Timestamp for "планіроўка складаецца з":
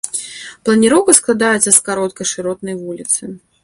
0.69-1.77